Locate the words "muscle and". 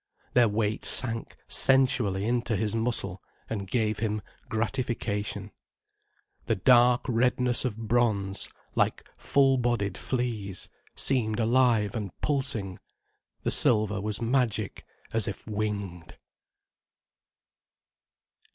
2.73-3.69